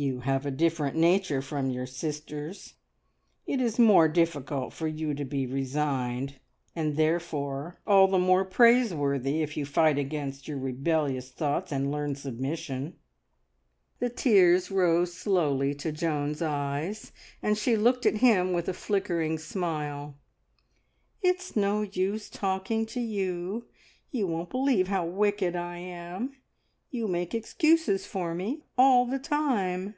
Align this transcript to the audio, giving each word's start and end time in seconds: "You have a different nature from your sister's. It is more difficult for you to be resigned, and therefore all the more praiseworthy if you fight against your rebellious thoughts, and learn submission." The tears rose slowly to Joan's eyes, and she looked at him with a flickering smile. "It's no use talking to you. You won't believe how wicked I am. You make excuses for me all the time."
"You 0.00 0.20
have 0.20 0.46
a 0.46 0.52
different 0.52 0.94
nature 0.94 1.42
from 1.42 1.70
your 1.72 1.84
sister's. 1.84 2.74
It 3.48 3.60
is 3.60 3.80
more 3.80 4.06
difficult 4.06 4.72
for 4.72 4.86
you 4.86 5.12
to 5.12 5.24
be 5.24 5.44
resigned, 5.44 6.36
and 6.76 6.94
therefore 6.94 7.80
all 7.84 8.06
the 8.06 8.16
more 8.20 8.44
praiseworthy 8.44 9.42
if 9.42 9.56
you 9.56 9.66
fight 9.66 9.98
against 9.98 10.46
your 10.46 10.56
rebellious 10.58 11.32
thoughts, 11.32 11.72
and 11.72 11.90
learn 11.90 12.14
submission." 12.14 12.94
The 13.98 14.08
tears 14.08 14.70
rose 14.70 15.14
slowly 15.14 15.74
to 15.74 15.90
Joan's 15.90 16.42
eyes, 16.42 17.10
and 17.42 17.58
she 17.58 17.76
looked 17.76 18.06
at 18.06 18.18
him 18.18 18.52
with 18.52 18.68
a 18.68 18.74
flickering 18.74 19.36
smile. 19.36 20.16
"It's 21.22 21.56
no 21.56 21.82
use 21.82 22.30
talking 22.30 22.86
to 22.86 23.00
you. 23.00 23.66
You 24.12 24.28
won't 24.28 24.48
believe 24.50 24.86
how 24.86 25.06
wicked 25.06 25.56
I 25.56 25.78
am. 25.78 26.36
You 26.90 27.06
make 27.06 27.34
excuses 27.34 28.06
for 28.06 28.34
me 28.34 28.62
all 28.78 29.04
the 29.04 29.18
time." 29.18 29.94